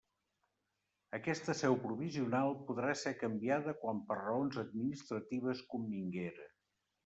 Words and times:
Aquesta 1.17 1.55
seu 1.59 1.77
provisional 1.83 2.55
podrà 2.71 2.95
ser 3.03 3.15
canviada 3.21 3.77
quan 3.85 4.03
per 4.09 4.21
raons 4.25 4.61
administratives 4.67 5.65
convinguera. 5.77 6.53